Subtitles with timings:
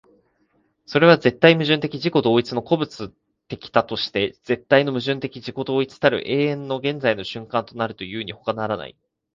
[0.87, 3.13] それは絶対矛盾的自己同一の個物
[3.49, 8.95] 的多として絶対の矛盾的自己同一たる永遠の現在の瞬間となるというにほかならない。